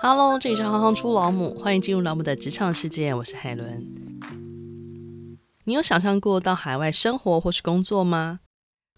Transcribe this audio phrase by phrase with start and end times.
[0.00, 3.84] Hello，这里是行行出老母，欢迎进入老母的职场世界，我是海伦。
[5.64, 8.38] 你有想象过到海外生活或是工作吗？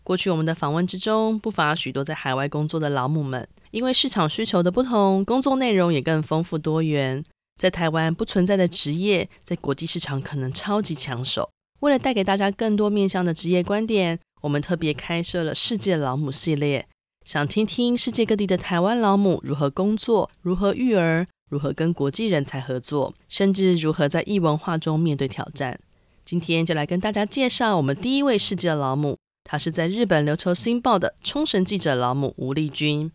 [0.02, 7.24] 过去我们的访问之中，不乏许多在海外工作的老母们，因为市场需求的不同，工作内容也更丰富多元。
[7.58, 11.48] 在台湾不存在的职业，在国际市场可能超级抢手。
[11.80, 16.86] 为了带给大家更多面向的职业观点，我们特别开设了世界老母系列。
[17.30, 25.78] 想听听世界各地的台湾老母如何工作，如何育儿，如何跟国际人才合作，甚至如何在异文化中面对挑战。
[26.24, 33.08] 今天就来跟大家介绍我们第一位世界老母，她是在日本琉球新报的冲绳记者老母吴丽君，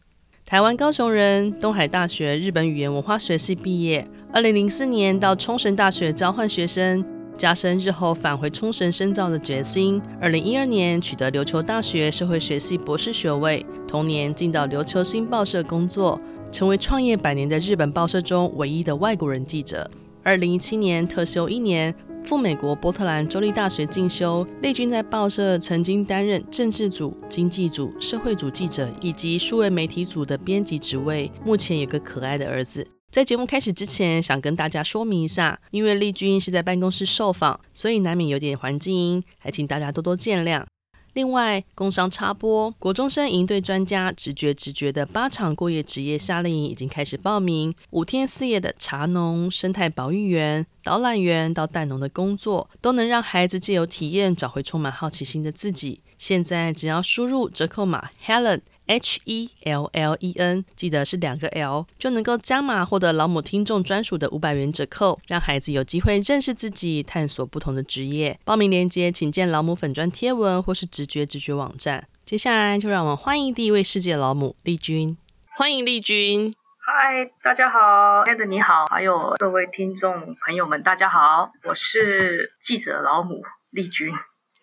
[0.45, 7.14] 台湾高雄人，东海大学日本语言文化学系毕业，二零零四年到冲绳大学交换学生。
[7.37, 10.01] 加深日后返回冲绳深造的决心。
[10.19, 16.19] 二零一二年取得琉球大学社会学系博士学位，同年进到琉球新报社工作，
[16.51, 19.89] 成为创业百年的日本报社中唯一的外国人记者。
[20.23, 24.43] 二零一七年特休一年，赴美国波特兰州立大学进修。
[24.61, 31.31] 丽君在报社曾经担任政治组、经济组、社会组记者以及数位媒体组的编辑职位。
[31.43, 32.94] 目前有个可爱的儿子。
[33.15, 40.65] 在节目开始之前，想跟大家说明一下，因为丽君是在办公室受访，所以难免有点环境音，还请大家多多见谅。
[41.13, 56.01] 另外，工商插播，国中生营队专家直觉直觉的八场过夜职业夏令营已经开始报名，五天四夜的茶农、生态保育员、导览员到蛋农的工作，都能让孩子借由体验找回充满好奇心的自己。
[56.17, 58.59] 现在只要输入折扣码 Helen。
[58.87, 68.39] H E L L E N，记得是两个 L，就能够加码获得老母听众专属的五百元折扣，让孩子有机会认识自己，探索不同的职业。
[68.43, 72.07] 报名链接请见老母粉专贴文或是直觉直觉网站。
[72.25, 75.17] 接下来就让我们欢迎第一位世界老母丽君，
[75.57, 76.53] 欢迎丽君。
[76.77, 84.11] 嗨，大家好，Ed 你好，还有各位听众朋友们，大家好，我是记者老母丽君。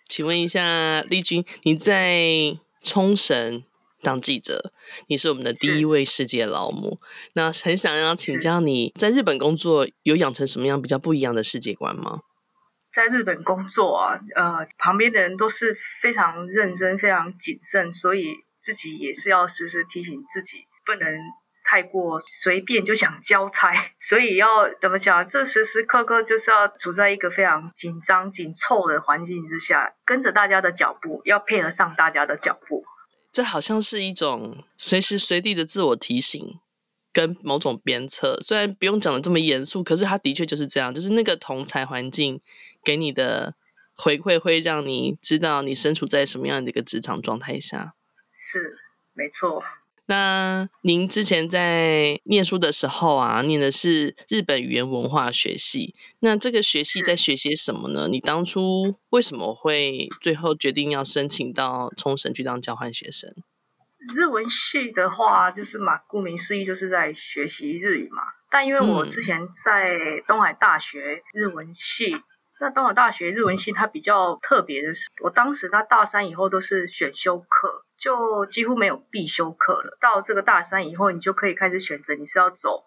[0.08, 3.64] 请问一下，丽君，你在冲绳
[4.02, 4.72] 当记者，
[5.06, 7.00] 你是我们的第一位世界劳模。
[7.34, 12.20] 那很想要请教你在日本工作，有养成什么样比较不一样的世界观吗？
[12.92, 18.26] 在日本工作啊，呃，旁边的人都是非常认真、非常谨慎，所以
[18.60, 21.08] 自己也是要时时提醒自己，不能
[21.64, 23.72] 太过随便就想交差。
[23.98, 25.26] 所以要怎么讲？
[25.26, 32.84] 这时时刻刻就是要处在一个非常紧张、紧凑的环境之下，跟着大家的脚步，要配合上大家的脚步。
[33.32, 36.60] 这好像是一种随时随地的自我提醒，
[37.12, 38.38] 跟某种鞭策。
[38.42, 42.40] 虽然不用讲的这么严肃，可是它的确就是这样，就是那个同才环境
[42.84, 43.54] 给你的
[43.94, 47.94] 回馈，会让你知道你身处在什么样的一个职场状态下。
[48.36, 48.78] 是，
[49.14, 49.62] 没错。
[50.12, 55.94] 那您之前在念书的时候啊，念的是日本语言文化学系。
[56.20, 58.08] 那这个学系在学些什么呢？
[58.08, 63.34] 你当初为什么会最后决定要申请到冲绳去当交换学生？
[64.14, 68.22] 日文系的话，就是嘛，顾名思义就是在学习日语嘛。
[68.50, 69.96] 但因为我之前在
[70.26, 72.22] 东海大学日文系，嗯、
[72.60, 77.86] 那东海大学日文系它比较特别的是，我当时它大三以后都是选修课。
[78.02, 79.96] 就几乎没有必修课了。
[80.00, 82.84] 到这个大三以后，你就可以开始选择你是要走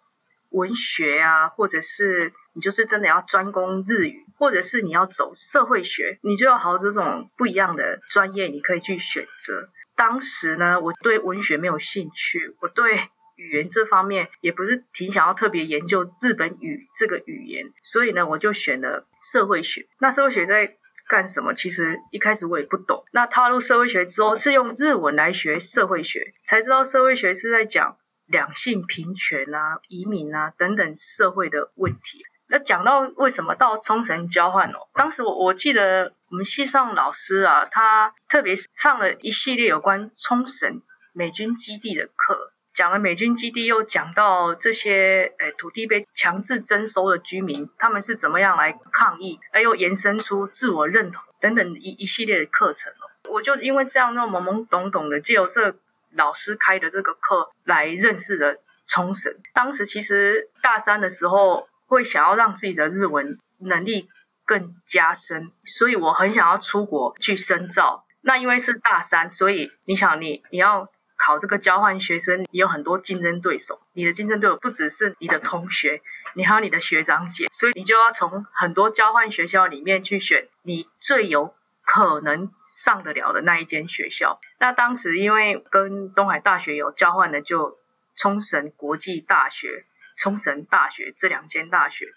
[0.49, 9.69] 文学啊，或者是你就是真的要专攻日语，或者是你要走社会学，你就要好这种不一样的专业，你可以去选择。
[9.95, 12.99] 当时呢，我对文学没有兴趣，我对
[13.37, 19.87] 语言这方面也不是挺想要特别研究日本语这个语言，所以呢，我就选了社会学。
[19.99, 20.75] 那社会学在
[21.07, 21.53] 干什么？
[21.53, 23.03] 其实一开始我也不懂。
[23.11, 32.23] 那踏入社会学之后，是用日文来学社会学，才知道社会学是在讲两性平权啊、移民啊等等社会的问题。
[32.47, 40.81] 那讲到为什么到冲绳交换哦，当时我我记得我们系上老师啊，他特别上了一系列有关冲绳
[41.13, 42.53] 美军基地的课。
[42.75, 52.91] 讲了美军基地，又讲到这些诶土地被强制征收的居民，他们是怎么样来抗议，而又延伸出自我认同等等一一系列的课程。
[53.29, 55.77] 我就因为这样那种懵懵懂懂的，借由这
[56.11, 59.33] 老师开的这个课来认识了冲绳。
[59.53, 64.09] 当时其实大三的时候，会想要让自己的日文能力
[64.43, 68.05] 更加深，所以我很想要出国去深造。
[68.19, 70.89] 那因为是大三，所以你想你你要。
[71.25, 73.81] 考这个交换学生，你有很多竞争对手。
[73.93, 76.01] 你的竞争对手不只是你的同学，
[76.35, 84.39] 你还有你的学长姐，所以你就要从很多交换学校里面去选你最有可能上得了的那一间学校。
[84.59, 87.79] 那当时因为跟东海大学有交换的，就
[88.16, 89.85] 冲绳国际大学
[90.17, 92.13] 冲绳大学这两间大学。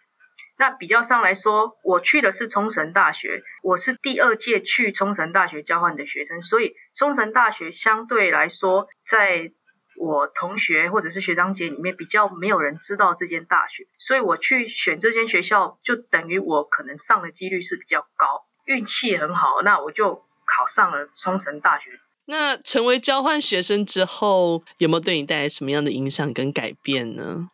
[0.59, 9.53] 那比较上来说，我去的是冲绳大学，我是第二届去冲绳大学交换的学生，所以冲绳大学相对来说，在
[9.97, 22.01] 我同学或者是学长姐里面比较没有人知道这间大学，所以我去选这间学校，就等于我可能上的几率是比较高，运气很好，那我就考上了冲绳大学。
[22.27, 27.49] 那成为交换学生之后，有没有对你带来什么样的影响跟改变呢？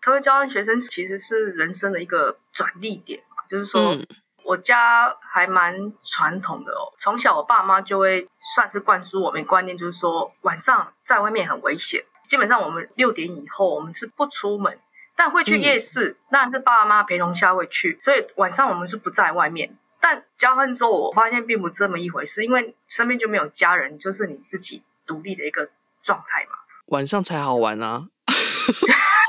[0.00, 4.06] 成为交换学生其实是人生的一个转捩点嘛，就是说，嗯、
[4.44, 14.78] 我家还蛮传统的哦，从小我爸妈就会算是灌输我们观念，就是说晚上在外面很危险，基本上我们六点以后我们是不出门，
[15.16, 19.76] 但会去夜市，那、嗯、是爸妈陪同下会去，所以晚上我们是不在外面。
[20.00, 25.68] 但交换之后，我发现并不这么一回事，因为身边就没有家人，就是你自己独立的一个
[26.04, 26.52] 状态嘛。
[26.86, 28.06] 晚上才好玩啊。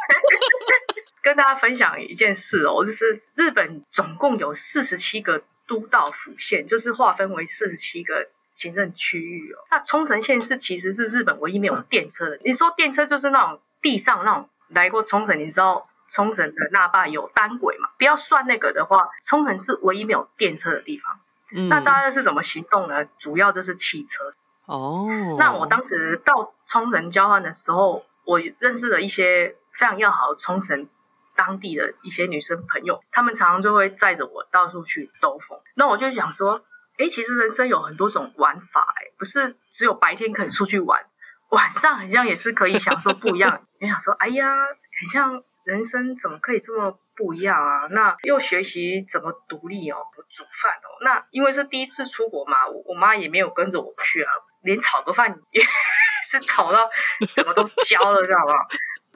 [1.22, 9.58] 跟大家分享一件事哦，就是日本总共有四十七个都道府县，就是划分为四十七个行政区域哦。
[9.70, 12.40] 那冲绳县是其实是日本唯一没有电车的。
[12.44, 17.90] 你说电车就是那种地上那种来过冲绳，你知道冲绳的那霸有单轨嘛？
[17.98, 21.20] 不要算那个的话，冲绳是唯一没有电车的地方。
[21.52, 23.06] 嗯，那大家是怎么行动呢？
[23.18, 24.34] 主要就是汽车。
[24.66, 25.08] 哦，
[25.40, 30.88] 那我当时到冲绳交换的时候，我认识了一些非常要好的冲绳。
[31.40, 35.58] 当地的一些女生朋友，她们常常就会载着我到处去兜风。
[35.74, 36.62] 那我就想说，
[36.98, 41.06] 哎，其实人生有很多种玩法，哎，不是只有白天可以出去玩，
[41.52, 43.66] 晚上好像也是可以享受不一样。
[43.80, 44.46] 你想说，哎呀，
[45.00, 47.88] 很像人生怎么可以这么不一样啊？
[47.92, 49.98] 那又学习怎么独立哦，
[50.30, 51.00] 煮饭哦。
[51.06, 54.32] 那因为是第一次出国嘛，我我妈也没有跟着我去啊，
[54.64, 55.64] 连炒个饭也
[56.30, 56.90] 是炒到
[57.34, 58.54] 什么都焦了，知道吗？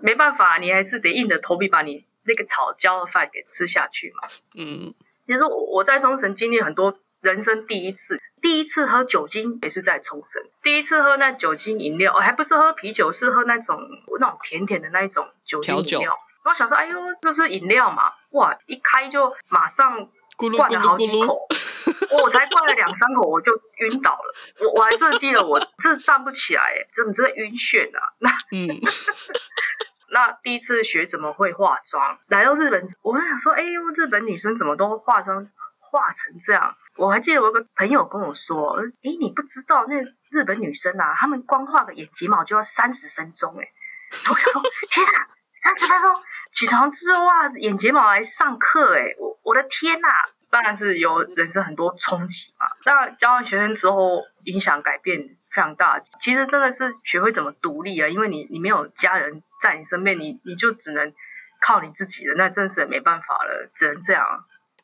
[0.01, 2.05] 没办法，你还是得硬着头皮把你。
[2.25, 4.29] 那个炒焦的饭给吃下去嘛？
[4.55, 4.93] 嗯，
[5.25, 13.79] 其实我我在冲绳经历很多人生第一次，第一次喝酒精也是在冲绳，第一次喝那酒精饮料，哦还不是喝啤酒，是喝那种
[14.19, 16.17] 那种甜甜的那一种酒精饮料。
[16.43, 18.11] 然后想说，哎呦，这是饮料嘛？
[18.31, 21.47] 哇，一开就马上灌了好几口，
[22.21, 24.35] 我才灌了两三口我就晕倒了。
[24.59, 28.11] 我我还真记得我这站不起来，真的真的晕眩啊。
[28.19, 28.79] 那嗯。
[30.13, 35.49] 那第一次学怎么会化妆，来到日本，我想说，哎呦，日本女生怎么都化妆
[35.79, 36.75] 化成这样？
[36.97, 39.95] 我还记得我有个朋友跟我说，哎，你不知道那
[40.29, 43.67] 日本女生啊，她们光画个眼睫毛就要三十分钟，哎，
[44.29, 44.61] 我想说，
[44.91, 46.15] 天哪，三十分钟，
[46.51, 50.09] 起床之后画眼睫毛来上课，哎，我我的天哪，
[50.51, 52.67] 当然是有人生很多冲击嘛。
[52.85, 59.41] 那教完学生之后，影响改变非常大，其实真的是学会怎么独立啊，因为你你没有家人。
[59.63, 61.13] 在你身边，你你就只能
[61.65, 64.21] 靠你自己了，那真是没办法了，只能这样。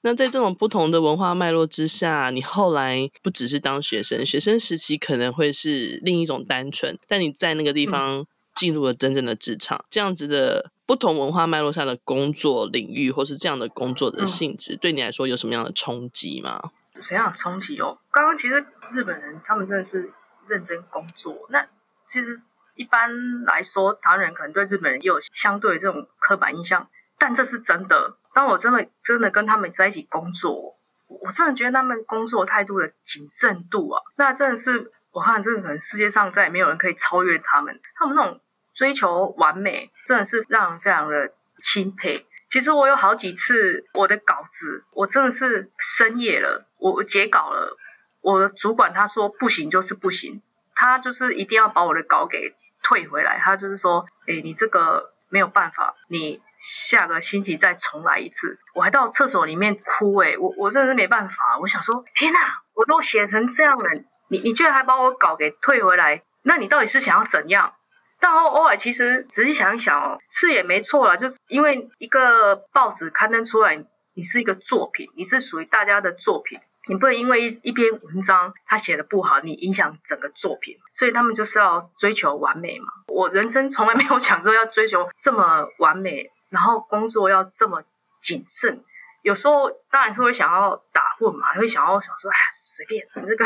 [0.04, 16.72] 那在这种不同的文化脉络之下，你后来不只是当学生，学生时期可能会是另一种单纯，但你在那个地方进入了真正的职场，嗯、这样子的不同文化脉络下的工作领域，或是这样的工作的性质，嗯、对你来说有什么样的冲击吗？
[17.02, 18.00] 什么样的冲击哦？
[18.12, 20.10] 刚刚其实日本人他们真的是
[20.48, 21.68] 认真工作，那
[22.08, 22.40] 其实。
[22.80, 28.16] 一般来说，台湾人可能对日本人也有相对这种刻板印象，但这是真的。
[28.34, 30.78] 当我真的真的跟他们在一起工作，
[31.08, 37.82] 我真的觉得他们工作态度的谨慎度啊，那真的是我看，真的可能世界上再也没有人可以超越他们。
[37.96, 38.40] 他们那种
[38.74, 42.26] 追求完美，真的是让人非常的钦佩。
[42.50, 47.78] 其实我有好几次我的稿子，我真的是深夜了，我我截稿了，
[48.22, 50.42] 我的主管他说不行就是不行，
[50.76, 52.56] 他就是一定要把我的稿给。
[52.84, 58.58] 退回来，他就是说，哎，你这个没有办法，你下个星期再重来一次。
[58.74, 61.36] 我还到厕所里面哭，哎，我我真的是没办法。
[61.62, 62.40] 我想说，天哪，
[62.74, 63.90] 我都写成这样了，
[64.30, 66.24] 你你居然还把我稿给退回来？
[66.44, 67.74] 那你到底是想要怎样？
[68.22, 73.78] 但后偶尔其实仔细想一想哦，是也没错啦，就是因为一个报纸刊登出来，
[74.14, 76.60] 你是一个作品，你是属于大家的作品。
[76.90, 82.88] 你不能因为一一篇文章他写的不好，你影响整个作品，所以他们就是要追求完美嘛。
[83.10, 87.84] 我人生从来没有想说要追求这么完美，然后工作要这么
[88.20, 88.84] 谨慎。
[89.22, 93.46] 有时候当然是会想要打混嘛，会想要想说，哎，随便，你这个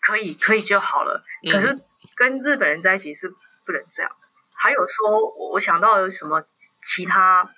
[0.00, 1.24] 可以可以就好了。
[1.50, 1.76] 可是
[2.14, 3.28] 跟日本人在一起是
[3.66, 4.28] 不能这样的。
[4.54, 6.44] 还有说，我想到有什么
[6.84, 7.50] 其他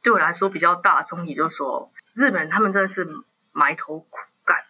[0.00, 3.06] 对我来说比较大的冲击，就是说日本人他们真的是。
[3.52, 4.64] 埋头苦干，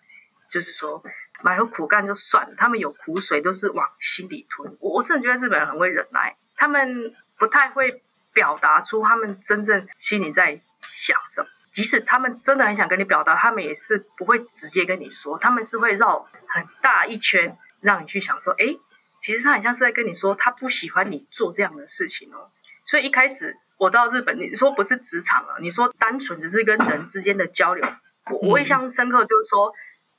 [0.50, 1.02] 就是说
[1.42, 4.76] 埋头苦干就算了，他们有苦水都是往心里吞。
[4.80, 11.48] 我我甚至觉得日本人很会忍耐，他们不太会表达出他们真正心里在想什么。
[11.72, 18.76] 即使他们真的很想跟你表达，他们也是不会直接跟你说，他们是会绕很大一圈，让你去想说，哎，
[19.22, 22.50] 其实他很像是在跟你说，他不喜欢你做这样的事情哦。
[22.84, 27.82] 所以一开始我到日本，你说不是职场啊，你说单纯只是跟人之间的交流，
[28.30, 29.72] 我我印象深刻就是说，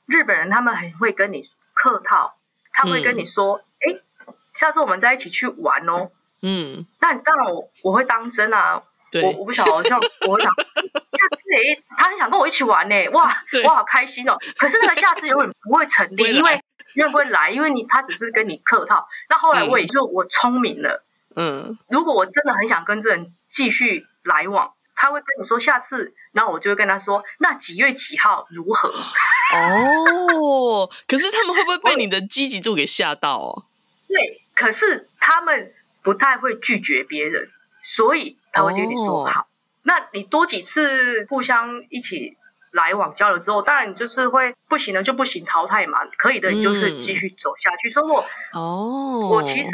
[0.06, 2.34] 日本人他们很会跟你客套，
[2.72, 4.00] 他们会跟你说，哎，
[4.52, 6.10] 下次我们再一起去玩哦。
[6.42, 8.82] 嗯，但当然我我会当真啊。
[9.22, 13.32] 我我不晓得，好像我想 下次诶，他很想跟我一起玩呢，哇，
[13.62, 14.36] 我好开心哦。
[14.56, 16.60] 可是那个下次永远不会成立，因为
[16.94, 19.06] 永远不会来，因为你他只是跟你客套。
[19.28, 21.04] 那后来我也就我聪明了，
[21.36, 28.88] 嗯，如果我真的很想跟这人继续来往，他会跟你说下次，然后我就会跟他说，那几月几号如何？
[29.54, 33.64] 哦，可是他们会不会被你的积极度给吓到哦？
[34.08, 35.72] 对，可是他们
[36.02, 37.48] 不太会拒绝别人。
[37.86, 39.46] 所以他会跟你说好，oh.
[39.82, 42.34] 那你多几次互相一起
[42.70, 47.88] 来往交流之后，当然你就是会不行了就不行淘汰嘛，可以的你就是继续走下去。
[47.88, 48.20] 嗯、所以我
[48.54, 49.32] 哦，oh.
[49.32, 49.70] 我其实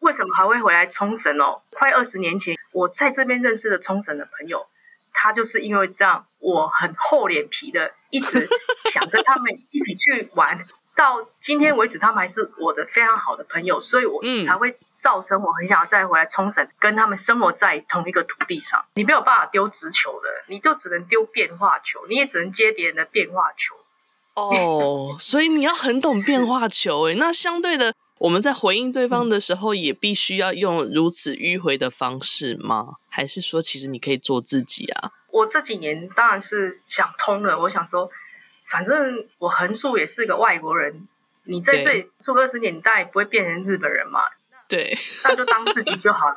[0.00, 1.62] 为什么还会回来冲绳哦？
[1.70, 4.66] 快二十年前我在这边认识的冲绳的朋友，
[5.12, 8.46] 他就是因为这样，我很厚脸皮的一直
[8.92, 14.76] 想跟他们一起去玩，到今天为止他们还是我的非常好的朋友，所以我才会。
[14.96, 18.82] 造成我很想要再回来冲绳，跟他们生活在同一个土地上。
[18.94, 23.76] 你没有办法丢直球的，你就只能丢变化球，你也只能接别人的变化球。
[24.32, 27.16] 哦，所以你要很懂变化球诶。
[27.16, 32.96] 那相对的，我们在回应对方的时候，也必须要用如此迂回的方式吗？
[33.08, 35.12] 还是说，其实你可以做自己啊？
[35.30, 38.08] 我这几年当然是想通了，我想说，
[38.66, 41.08] 反正我横竖也是个外国人，
[41.42, 44.20] 你在这里住二十年，你大概也不会变成日本人嘛。
[44.68, 46.34] 对， 那就当自己就好了。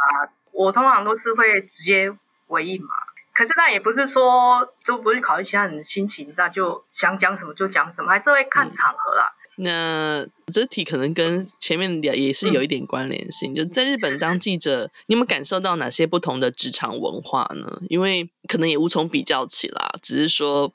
[0.52, 2.12] 我通常都是会直接
[2.48, 2.90] 回应嘛。
[3.34, 9.32] 可是那也不是说都不去考虑其他人的心情，那就想讲什么就讲什么，还是会看场合啦。
[9.36, 13.54] 嗯、那这题可能跟前面的也是有一点关联性。
[13.54, 17.82] 嗯、就在日本当记者，你有没有感受到哪些不同的职场文化呢？
[17.90, 20.72] 因为可能也无从比较起啦，只是说，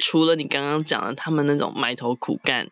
[0.00, 2.68] 除了你刚刚讲的他们那种埋头苦干，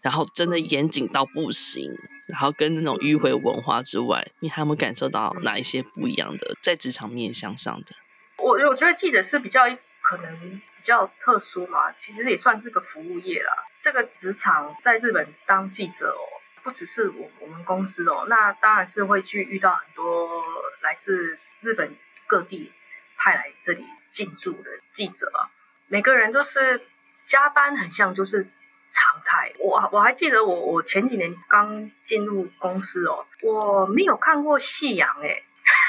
[0.00, 1.90] 然后真的严谨到不行。
[2.28, 7.94] 然后跟那种迂回文化之外，你还有没有感受到哪一些不一样的在职场面向上的？
[8.38, 9.60] 我我觉得记者是比较
[10.00, 13.52] 可能比较特殊嘛，其实也算是个服务业啦。
[13.82, 16.24] 这个职场在日本当记者哦，
[16.62, 20.42] 不只是我我们公司哦，那当然是会去遇到很多
[20.82, 21.96] 来自日本
[22.26, 22.72] 各地
[23.16, 25.50] 派来这里进驻的记者啊，
[25.88, 26.80] 每个人都是
[27.26, 28.48] 加班，很像就是。
[28.94, 35.42] 常态，我我还记得我我前几年刚进入公司哦，我没有看过夕阳哎，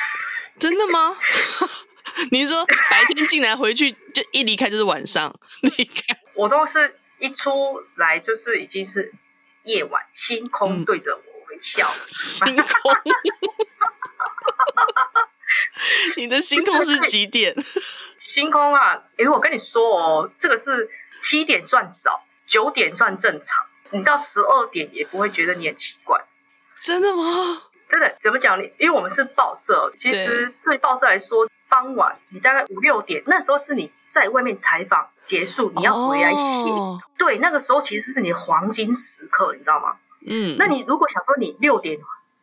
[0.57, 1.13] 真的吗？
[2.31, 9.13] 你说白天进来回去就一离开就是晚上离开， 我都是一出来就是已经是
[9.63, 12.65] 夜晚，星空对着我微笑，嗯、星空，
[16.18, 17.56] 你的星空是几点？
[18.20, 20.89] 星空啊，哎，我跟你说哦，这个是
[21.22, 22.22] 七点算早。
[22.46, 26.22] 九点算正常，你到十二点也不会觉得你很奇怪。
[26.84, 27.24] 真的吗？
[27.88, 28.62] 真的，怎么讲？
[28.62, 36.70] 你因为我们是报社，其实对报社来说，傍晚你大概五六点，那时候是你在外面采访结束，你要回来写。
[36.70, 37.00] Oh.
[37.18, 39.98] 对，那个时候其实是你的黄金时刻，你知道吗？
[40.25, 40.56] 嗯。
[40.58, 42.00] 那你如果想说你六点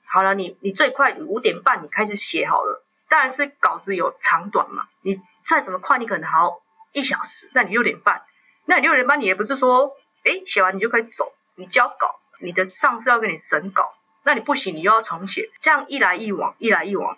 [0.07, 4.89] 好了，你你最快五点半你开始写好了，当然是稿子有长短嘛。
[5.03, 6.61] 你再怎么快，你可能还要
[6.93, 8.23] 一小时，那你六点半。
[8.65, 9.93] 那你六点半，你也不是说，
[10.25, 17.17] 哎，写完你就可以走，你交稿，你的上司要给你审稿，那你不行，你又要重写，这样一来一往，一来一往，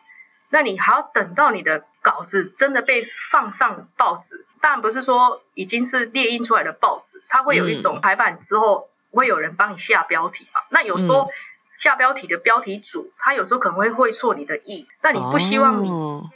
[0.50, 10.60] 那你还要等到你的稿子真的被放上报纸，当然不是说已经是列印出来的报纸，它会有一种排版之后，会有人帮你下标题嘛。
[10.70, 11.30] 那有时候
[11.78, 15.90] 下标题的标题组，他有时候可能会会错你的意，那你不希望你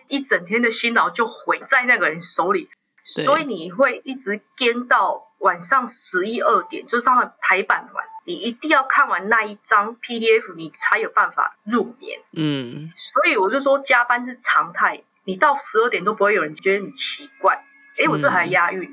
[0.08, 2.70] 一整天的辛劳就毁在那个人手里。
[3.04, 12.18] 所以你会一直编到晚上十一二点，就是他们排版完，你一定要看完那一张 PDF，你才有办法入眠。
[12.32, 17.62] 嗯，所以我就说加班是常态，你到十二点都不会有人觉得你奇怪。
[17.99, 18.90] 哎，我这还押韵、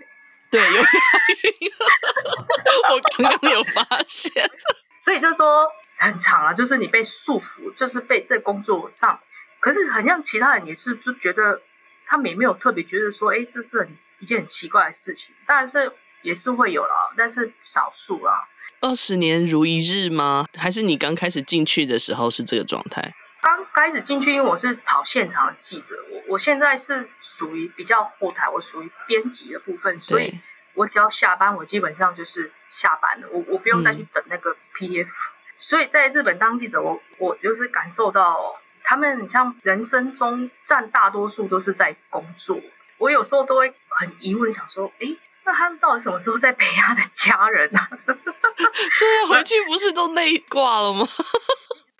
[0.51, 1.71] 对，有押韵，
[2.91, 4.31] 我刚刚有发现。
[4.95, 5.65] 所以就说
[5.97, 9.19] 很长啊，就是你被束缚，就是被这工作上，
[9.59, 11.61] 可是很像其他人也是就觉得。
[12.05, 15.89] 他们也没有特别觉得说，哎，这是很一件很奇怪的事情，但是
[16.21, 18.45] 也是会有啦，但是少数啦。
[18.81, 20.45] 二十年如一日吗？
[20.55, 23.15] 还是你刚开始进去的时候是这个状态？
[23.43, 30.33] 刚开始进去，因为我是跑现场的记者，我我现在是属于比较后台，我属于编辑的部分，所以
[30.73, 35.07] 我只要下班，我基本上就是下班了，我我不用再去等那个 PDF。
[35.07, 35.11] 嗯、
[35.57, 42.61] 所以在日本当记者，我我就是感受到他们像人生中占大多数都是在工作，
[42.97, 47.89] 我有时候都会很疑问，想说，诶，那他们到底什么时候在陪他的家人呢、啊？
[48.07, 51.05] 对啊，回去不是都内挂了吗？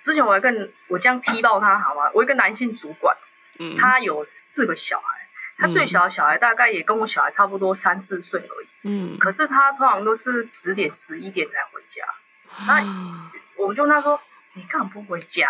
[0.03, 2.11] 之前我还跟我这样踢爆他好吗？
[2.13, 3.15] 我一个男性主管，
[3.57, 12.03] 嗯，他有四个小孩，他最小的小孩大概也跟我小孩差不多三四岁而已，嗯，可是他通常都是十点十一点才回家，
[12.67, 12.83] 那
[13.55, 14.19] 我们就问他说，
[14.53, 15.47] 你干嘛不回家？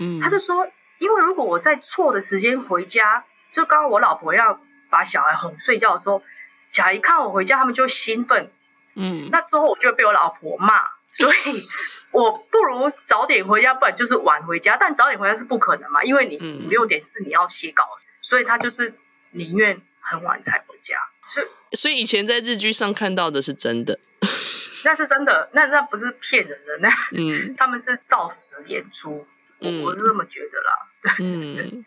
[0.00, 0.66] 嗯，他就说，
[0.98, 4.60] 因为如果我在错的时间回家，就刚刚我老婆要
[4.90, 6.20] 把小孩哄睡觉的时候，
[6.68, 8.50] 小孩一看我回家，他们就兴奋，
[8.96, 10.82] 嗯，那之后我就会被我老婆骂。
[11.14, 11.62] 所以，
[12.10, 14.76] 我不如早点回家，不然就是晚回家。
[14.76, 18.94] 但早点回家是不可能嘛，因为你五六点是你要写稿，嗯、所以他就是
[19.30, 20.98] 宁愿很晚才回家。
[21.28, 23.98] 所以，所以以前在日剧上看到的是真的，
[24.84, 29.26] 那是真的，那那不是骗人的，那嗯，他们是照实演出，
[29.60, 31.16] 嗯、我我是这么觉得啦。
[31.20, 31.84] 嗯。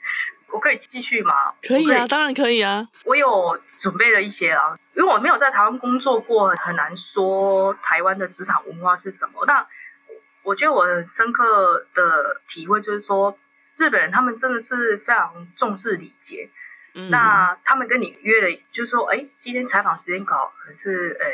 [0.49, 1.33] 我可以继续吗？
[1.61, 2.87] 可以啊，以当然可以啊。
[3.03, 9.45] 我有准备了一些啊，因为我没有在台湾工作过，很难说台湾的职场文化是什么。
[9.45, 9.67] 那
[10.43, 13.37] 我觉得我很深刻的体会就是说，
[13.75, 16.49] 日本人他们真的是非常重视礼节。
[16.93, 17.09] 嗯。
[17.09, 21.25] 那他们跟你约了，就是说，哎，今天采访时间稿可能是呃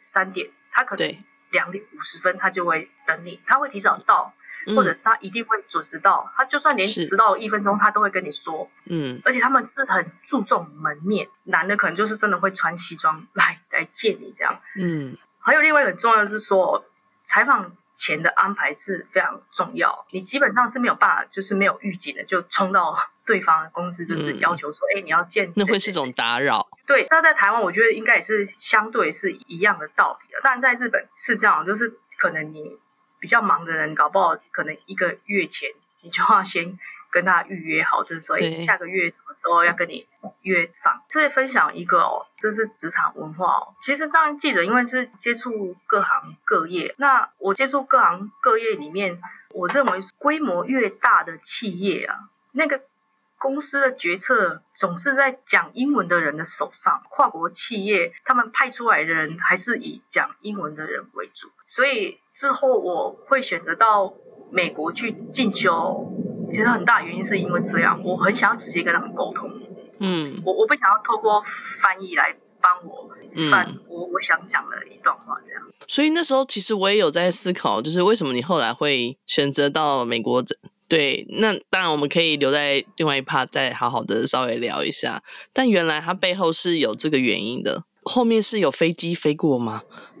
[0.00, 1.16] 三点，他可能
[1.50, 4.32] 两点五十分他就会等你，他会提早到。
[4.74, 8.70] 或者是他一定会准时到，他就算连迟到一分钟，他都会跟你说。
[8.86, 14.60] 嗯，而且他们是很注重门面，男的可能就是真的会穿西装来来见你这样。
[14.78, 16.84] 嗯，还有另外很重要的是说，
[17.24, 25.52] 采访前的安排是非常重要，你基本上是没有办法，就是没有预警的就冲到 对方的公司，就是要求说，哎、嗯，你要见。
[25.56, 26.68] 那会是一种打扰。
[26.86, 32.78] 对，那在台湾，我觉得应该也是相对是一样的道理的，但在日本是这样，就是可能你。
[33.24, 35.70] 比较忙的人，搞不好可能一个月前
[36.02, 36.78] 你就要先
[37.10, 40.06] 跟他预约好，就是说，哎，下个月什么时候要跟你
[40.42, 41.02] 约访。
[41.08, 43.74] 这里分享一个哦，这是职场文化哦。
[43.82, 49.22] 其实当记者，因为是接触各行各业，那我接触各行各业里面，
[49.54, 52.82] 我认为规模越大的企业啊，那个。
[53.44, 64.14] 公司的决策总是在讲英文的人的手上，跨国企业他们派出来的人还是以讲英文的人为主，所以之后我会选择到
[64.50, 66.10] 美国去进修。
[66.50, 69.50] 其实很大原因是因为这样，我很想要直接跟他们沟通。
[69.98, 71.44] 嗯，我我不想要透过
[71.82, 73.10] 翻译来帮我
[73.50, 75.62] 翻、嗯、我我想讲的一段话，这样。
[75.86, 80.42] 所以那时候其实我也有在思考，就是为什么你后来会选择到美国
[80.86, 85.22] 对，那当然我们可以留在另外一趴再好好的稍微聊一下。
[85.52, 89.82] 但原来它背后是有这个原因的，后面是有飞机飞过吗？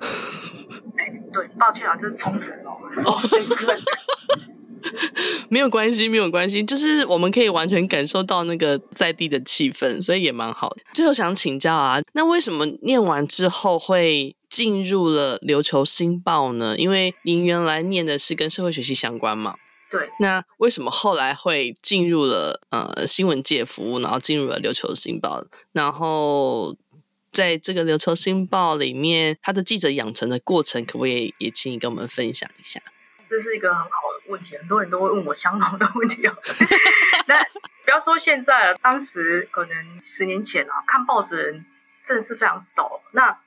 [0.96, 2.78] 哎，对，抱歉啊，这是冲绳哦。
[3.04, 3.20] 哦，
[5.48, 10.78] 没有关系，没有关系，就是我们可以完全感受到那个在地的气氛，所以也蛮好的。
[10.92, 16.74] 最后想请教啊，那为什么念完之后会进入了琉球新报呢？
[16.78, 19.56] 因为您原来念的是跟社会学习相关嘛。
[19.96, 26.76] 对，那为什么后来会进入了呃新闻界服务，然后进入了琉球新报，然后
[27.30, 32.80] 在这个琉球新报里面，他的记者养成的过程，可不可以也请你跟我们分享一下？
[33.30, 36.34] 这是一个很好的问题，很多人都会问我相同的问题哦。
[37.28, 37.40] 那
[37.84, 41.64] 不要说现在了，当时可能十年前啊，看报纸的人
[42.04, 43.00] 真的是非常少。
[43.12, 43.38] 那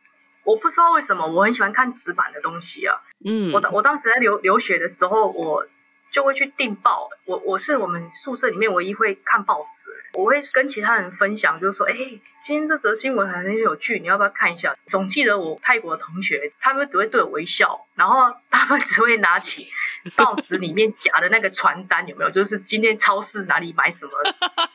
[0.45, 2.95] 我不知道为什么，我很喜欢看纸版的东西啊。
[3.25, 5.67] 嗯，我我当时在留留学的时候，我。
[6.11, 11.95] 就会去订报，我我是我们宿舍里面唯一会看报纸，我会跟其他人分享，就是说，哎，
[12.41, 14.75] 今天这则新闻很有趣，你要不要看一下？
[14.85, 19.67] 总记得我泰国的同学，他们只会对我微笑，然后他们只会拿起
[20.15, 22.29] 报纸里面夹的那个传单，有没有？
[22.31, 24.11] 就是今天超市哪里买什么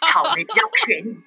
[0.03, 1.21] 草莓比较便宜？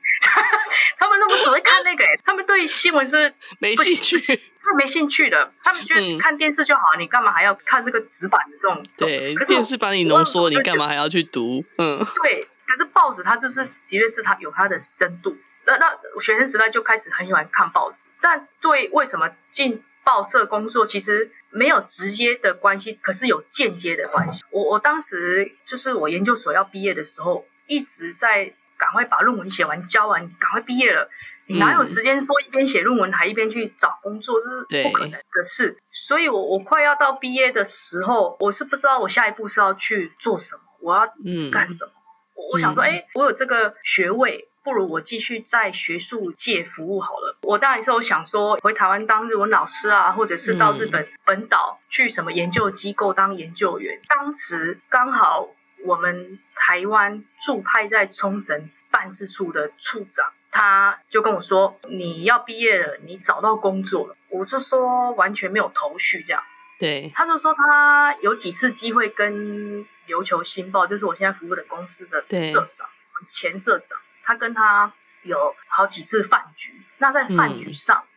[0.99, 4.39] 他们那么只会看那个， 他们对新闻是没兴趣。
[4.67, 8.86] 他没兴趣的，他们觉得看电视就好，嗯、你干嘛还要看这个纸板的这种？
[8.97, 11.63] 对，可是电视把你浓缩，你干嘛还要去读？
[11.77, 12.47] 嗯，对。
[12.65, 15.38] 可是报纸它就是，的确是它有它的深度。
[15.67, 24.44] 那那学生时代就开始很喜欢看报纸，但对为什么进报社工作，其实没有直接的关系，可是有间接的关系。
[24.52, 31.10] 我我当时就是我研究所要毕业的时候，一直在赶快把论文写完交完，赶快毕业了。
[31.48, 34.39] 你哪有时间说一边写论文还一边去找工作？
[34.41, 35.78] 这是不可能的事。
[35.91, 40.62] 所以我我快要到毕业的时候，我是不知道我下一步是要去做什么。
[40.82, 41.08] 我要
[41.52, 41.91] 干什么？
[41.91, 42.02] 嗯、
[42.36, 47.38] 我我想说，哎、欸，我有这个学位，不如我继续在学术界服务好了。
[47.43, 54.01] 我当然是有想说，回台湾当日文老师啊，或者是到日本本岛去什么研究机构当研究员。
[54.10, 55.47] 当时刚好
[55.86, 60.34] 我们台湾驻派在冲绳办事处的处长。
[60.58, 66.41] 他就跟我说：“你要毕业了，你找到工作了。”我就说完全没有头绪，这样。
[66.80, 72.88] 对，他就说他有几次机会跟琉球新报，就是我现在服务的公司的社长、
[73.28, 74.91] 前社长，他跟他
[75.23, 76.81] 有好几次饭局。
[76.97, 78.09] 那在饭局上，嗯、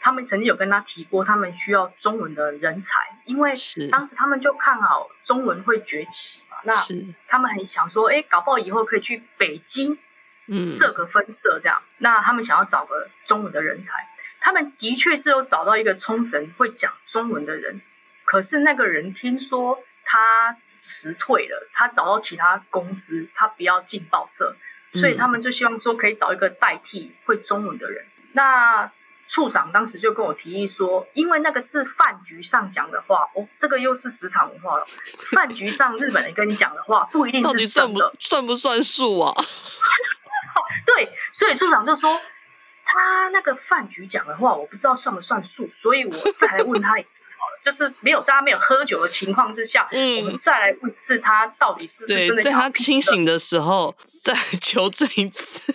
[0.00, 3.52] 他们曾经有跟他提过，他们需要中文的人才，因为
[3.90, 6.56] 当时他们就看好中文会崛起嘛。
[6.62, 6.72] 那
[7.28, 9.98] 他们很想说，哎，搞不好以后可以去北京。
[10.68, 14.08] 设个分社这样，那他们想要找个中文的人才，
[14.40, 17.80] 他们的确是有找到一个冲绳会讲中文的人，
[18.24, 24.56] 可是那个人听说他辞退了，他找到其他公司，他不要进报社，
[24.92, 28.06] 所以他们就希望说可以找一个代替会中文的人。
[28.32, 28.90] 那
[29.28, 34.86] 处长当时就跟我提议说，因为那个是饭局上讲的话，哦，这个又是职场文化了。
[35.32, 39.32] 饭局上日本人跟你讲的话不一定是真的，算不算数啊？
[40.84, 42.20] 对，所以处长就说，
[42.92, 52.42] 他那个饭局讲的话，我不知道算不算数，所以我再来问他一次好了， 就是没有大家没有喝酒的情况之下，嗯，我们再来问一次他到底是不是真的。
[52.42, 55.72] 在他清醒的时候再求证一次。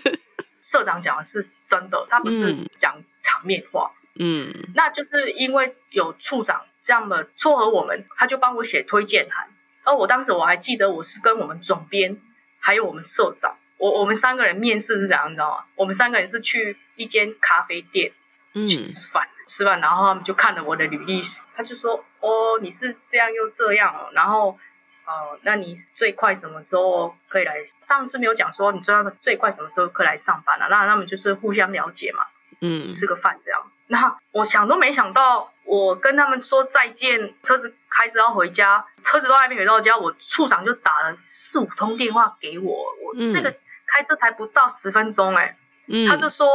[0.62, 9.47] 社长讲的是真的，他不是讲场面话，嗯，那就是因为有处长这样的撮合我们，他就帮我写推荐函，
[9.84, 12.19] 而我当时我还记得我是跟我们总编
[12.60, 13.58] 还有我们社长。
[13.77, 15.65] 我我们三个人面试是怎样，你知道吗？
[15.75, 18.11] 我们三个人是去一间咖啡店
[18.53, 21.21] 去吃饭，嗯、吃饭，然后他们就看了我的履历，
[21.55, 24.57] 他就说：“哦，你是这样又这样哦，然后，
[25.05, 27.55] 呃，那你最快什么时候可以来？
[27.85, 30.69] 当然是没有讲说你最最快什么时候可以来上班了，啊。
[30.69, 32.25] 那他们就是互相了解嘛，
[32.61, 33.61] 嗯，吃个饭这样。
[33.88, 43.49] 那我想都没想到，我跟他们说再见，车子开着要回家，车子都还没回到家，我处长就打了四五通电话给我，我那个。
[43.49, 43.55] 嗯
[43.95, 45.55] 开车才不到十分钟，哎，
[45.88, 46.45] 嗯，他就说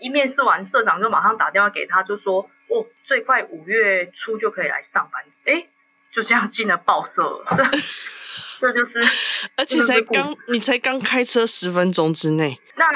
[0.00, 5.68] 一面试完，社长就马上打电话给他，就说哦，最快五月初就可以来上班，哎，
[6.12, 7.64] 就这样进了报社了， 这
[8.58, 9.00] 这就是，
[9.56, 12.86] 而且才刚你才刚开车十分钟之内，那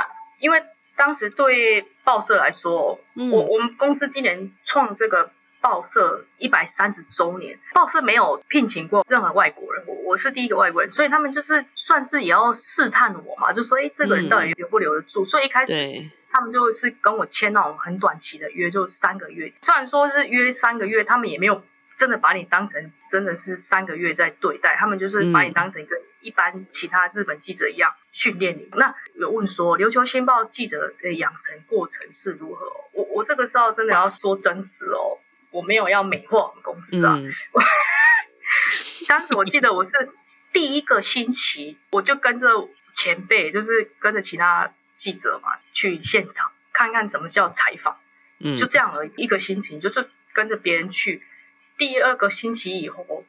[0.41, 0.61] 因为
[0.97, 5.31] 当时对报社来说，嗯、我我们公司今年创这个。
[5.65, 15.25] 报社一百三十周年，报社没有聘请过任何外国人，我我是第一个外国人，所以他们就是算是也要试探我嘛，就说哎，这个人到底留不留得住？
[15.25, 15.75] 嗯、所以一开始
[16.31, 19.51] 他们就是跟我签那种很短期的约，就三个月。
[19.63, 21.63] 虽然说是约三个月，他们也没有
[21.97, 28.69] 真的把你当成真的是三个月在对待，他们就是把你当成一个一般其他日本记者一样训练你。
[28.73, 32.67] 那有问说琉球新报记者的养成过程是如何？
[32.93, 35.14] 我我这个时候真的要说真实哦。
[35.55, 37.15] 我没有要美化我们公司啊！
[37.17, 37.33] 嗯、
[39.07, 40.11] 当时我记得我是
[40.53, 47.99] 第一个星期，我就跟着前辈，就是跟着其他记者嘛，去现场看看什么叫采访。
[48.41, 51.23] 嗯，就这样而已，一个星期就是跟着别人去。
[51.79, 53.25] 第二个星期以后，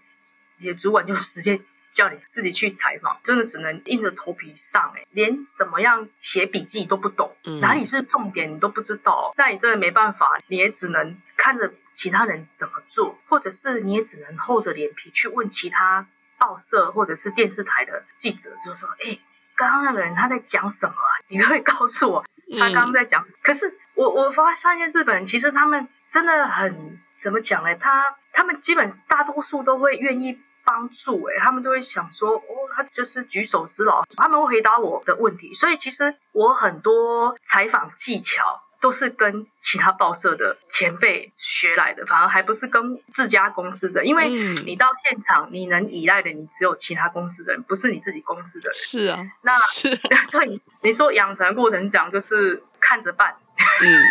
[0.58, 1.62] 你的主管就直接
[1.96, 11.74] 叫你自己去采访，真的只能硬着头皮上，欸，连什么样写笔记都不懂，嗯、哪里是重点你都不知道，那你真的没办法，你也只能看着。
[11.96, 16.06] 其他人怎么做，或者是你也只能厚着脸皮去问其他
[16.38, 19.18] 报社或者是电视台的记者，就是说：“哎，
[19.56, 21.12] 刚刚那个人他在讲什么啊？
[21.30, 22.26] 你会告诉我
[22.60, 27.74] 他刚刚在讲？”嗯、可是我我发发现日本人其实他们真的很怎么讲呢？
[27.78, 32.44] 他他们基本大多数都会愿意帮助，哎，他们都会想说：“哦，
[32.76, 38.62] 他就是举手之劳。”他们会回答我的问题，所以其实我很多采访技巧。
[38.82, 48.74] 都是跟其他报社的前辈学来的，反而还不是跟自家公司的，因为你到现场，你能依赖的，你只有其他公司的人，不是你自己公司的人。
[48.76, 53.36] 是啊，那是啊 对你说养成的过程讲，就是看着办，
[53.82, 54.04] 嗯，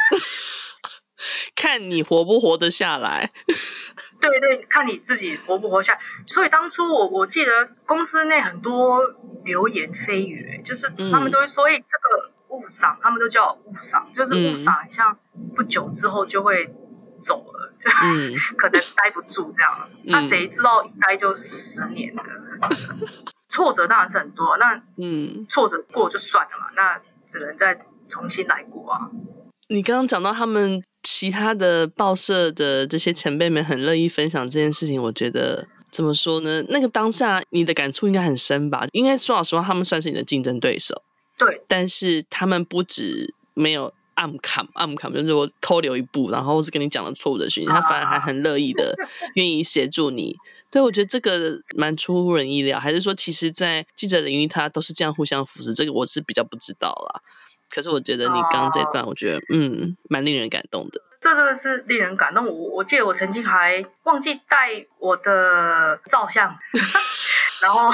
[1.54, 3.30] 看你活不活得下来。
[4.28, 6.00] 对对，看你自己活不活下来。
[6.26, 9.00] 所以当初我我记得公司内很多
[9.44, 12.30] 流言蜚语，就是他们都会说，哎、嗯，这个。
[12.50, 15.18] 误赏，他们都叫误赏，就是误赏，像
[15.56, 16.72] 不久之后就会
[17.20, 17.72] 走了，
[18.04, 19.88] 嗯、 可能待不住这样。
[20.04, 22.22] 嗯、那谁知道一待就十年的？
[23.48, 29.10] 挫折当然是很多，那嗯，挫折过就算了嘛，那只能再重新来过啊。
[29.68, 36.62] 你刚刚讲到他们其他的报社的这些前辈们很乐意分享这件事情，我觉得怎么说呢？
[36.68, 38.87] 那个当下你的感触应该很深吧？
[38.92, 41.03] 应该说老实话，他们算是你的竞争对手。
[41.38, 48.94] 对，但是他们不止没有暗砍暗砍，就是我偷留一步，然后是跟你讲了错误的讯息，他反而还很乐意的
[49.35, 50.37] 愿意协助你。
[50.70, 55.72] 所以我觉得这个蛮出乎人意料，还是说，其实，在记者领域，他都是这样互相扶持？
[55.72, 57.20] 这个我是比较不知道啦。
[57.74, 61.00] 可是我觉得你刚刚这段，我觉得嗯，蛮令人感动的。
[61.20, 62.46] 这真的是令人感动。
[62.46, 66.56] 我我记得我曾经还忘记带我的照相，
[67.62, 67.90] 然后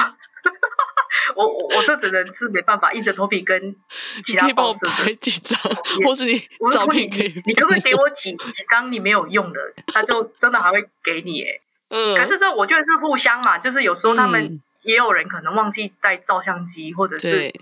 [1.35, 3.75] 我我我这只能是没办法，硬着头皮跟
[4.23, 5.57] 其他报社拍几张，
[6.05, 6.39] 或是你
[6.71, 9.59] 照片可以，你可不可以给我几几张你没有用的？
[9.87, 11.59] 他就真的还会给你哎。
[11.89, 12.15] 嗯。
[12.17, 17.53] 可是这我觉得是互相嘛，就是有时候他们也有人可能忘记带照相机，或者是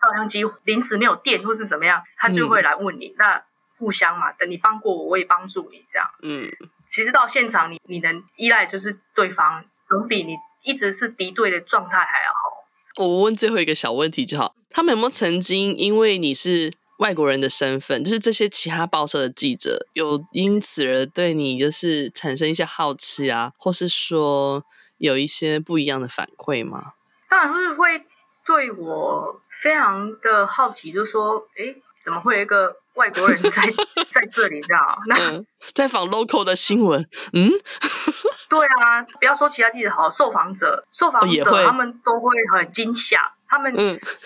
[0.00, 3.42] 照相机临时没有电或是怎么样，他就会来问你那。
[3.80, 6.10] 互相嘛，等你帮过我，我也帮助你，这样。
[6.20, 6.50] 嗯，
[6.88, 10.34] 其实到现场你，你你能依赖就是对方，总比你
[10.64, 13.06] 一直是敌对的状态还要好。
[13.06, 24.64] 我问最后一个小问题就好，他们有没有曾经因为你是外国人的身份，就是这些其他报社的记者，有因此而对你就是产生一些好奇啊，或是说
[24.96, 26.94] 有一些不一样的反馈吗？
[27.30, 28.04] 当然是会
[28.44, 32.76] 对我非常的好奇，就是说，哎，怎么会有一个？
[32.98, 33.62] 外国人在
[34.10, 37.00] 在这里，这样 那、嗯、在访 local 的新闻，
[37.32, 37.48] 嗯，
[38.50, 43.72] 对啊，不要说其他记者好，受访者受访者他们都会很惊吓，他们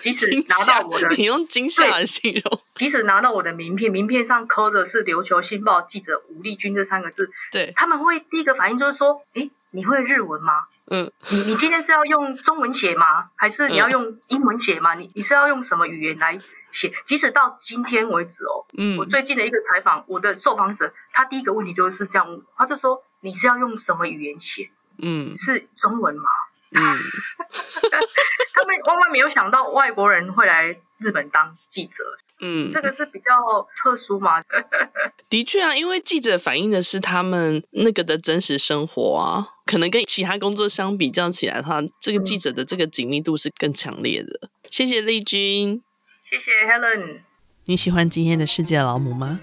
[0.01, 10.53] 即使拿到我的，你用惊吓来形容，即使拿到我的名片，名片上刻的是琉球新报记者吴丽君这三个字，对，他们会第一个反应就是说，诶，你会日文吗？
[10.87, 13.29] 嗯，你你今天是要用中文写吗？
[13.35, 14.93] 还是你要用英文写吗？
[14.93, 16.39] 你你是要用什么语言来？
[16.71, 24.71] 写，即使到今天为止哦，嗯，我最近的一个采访，我的受访者，他第一个问题就是这样问，他就说：“你是要用什么语言写？
[24.97, 26.23] 嗯，是中文吗？”
[26.73, 26.81] 嗯，
[28.53, 32.03] 他们万万没有想到外国人会来日本当记者，
[32.41, 34.41] 嗯，这个是比较特殊嘛。
[35.29, 44.39] 的确啊，因为记者反映的是他们那个的真实生活啊，可能跟其他工作相比较起来的话，这个记者的这个紧密度是更强烈的。
[44.43, 45.81] 嗯、谢谢丽君。
[46.23, 47.21] 谢谢 Helen。
[47.65, 49.39] 你喜欢今天的世界老母吗？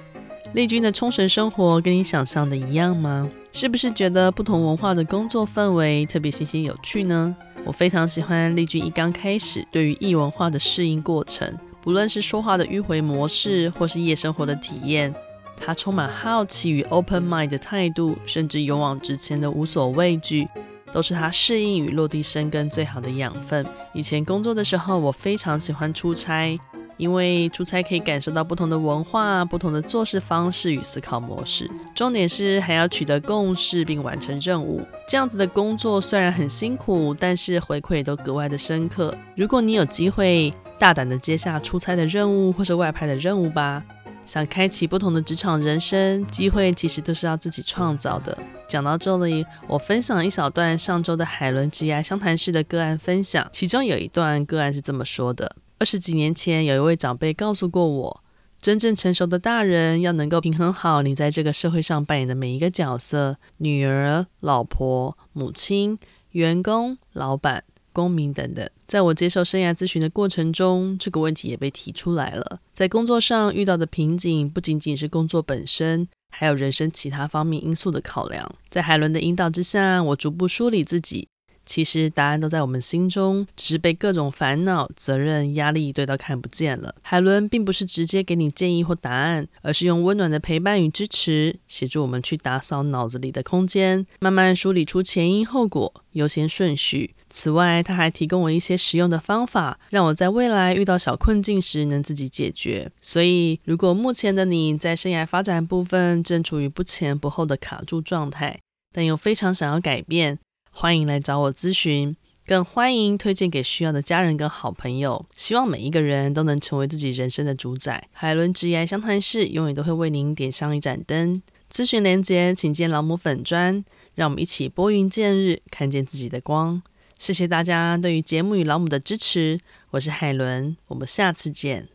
[0.53, 3.31] 丽君的冲绳生活跟你想象的一样吗？
[3.53, 7.35] 是不是觉得不同文化的工作氛围特别新鲜有趣呢？
[7.65, 15.13] 我非常喜欢丽君一刚开始对于异文化的适应过程，不论是说话的迂回模式，或是夜生活的体验，
[15.57, 20.49] 她充满好奇与 open mind 的态度，甚至勇往直前的无所畏惧，
[20.93, 23.67] 都是她适应与落地生根最好的养分。
[23.93, 26.59] 以前工作的时候，我非常喜欢出差。
[27.01, 34.83] 因为出差可以感受到不同的文化、不同的做事方式与思考模式，重点是还要取得共识并完成任务。
[35.09, 39.17] 这样子的工作虽然很辛苦，但是回馈都格外的深刻。
[39.35, 43.83] 如果你有机会，大胆的接下出差的任务或是外派的任务吧。
[44.27, 48.37] 想开启不同的职场人生，机会其实都是要自己创造的。
[48.69, 55.57] 讲到这里，我分享一小段上周的海伦职涯相谈室的个案分享，其中有一段个案是这么说的。
[55.81, 58.23] 二十几年前，有一位长辈告诉过我，
[58.61, 65.99] 真正成熟的大人要能够平衡好你在这个社会上扮演的每一个角色：女儿、老婆、母亲、
[66.33, 67.65] 员工、老板、
[67.95, 68.69] 公民等等。
[68.87, 72.61] 在我接受生涯咨询的过程中，这个问题也被提出来了。
[72.75, 78.55] 在工作上遇到的瓶颈，不仅仅是工作本身，还有人生其他方面因素的考量。
[78.69, 81.27] 在海伦的引导之下，我逐步梳理自己。
[81.71, 86.93] 其实答案都在我们心中，只是被各种烦恼、责任、压力堆到看不见了。
[87.01, 97.15] 海伦并不是直接给你建议或答案，而是用温暖的陪伴与支持，协助我们去打扫脑子里的空间，慢慢梳理出前因后果、优先顺序。
[97.29, 102.91] 此外，他还提供我一些实用的方法，让我在未来遇到小困境时能自己解决。
[103.01, 108.59] 所以，如果目前的你在生涯发展部分正处于不前不后的卡住状态，
[108.93, 110.41] 但又非常想要改变。
[110.71, 112.15] 欢迎来找我咨询，
[112.47, 115.27] 更欢迎推荐给需要的家人跟好朋友。
[115.37, 118.09] 希望每一个人都能成为自己人生的主宰。
[118.13, 121.43] 海伦职涯相谈室永远都会为您点上一盏灯。
[121.71, 123.85] 咨询连结，请见老母粉专。
[124.15, 126.83] 让我们一起拨云见日，看见自己的光。
[127.19, 129.61] 谢谢大家对于节目与老母的支持。
[129.91, 131.89] 我是海伦，我们下次见。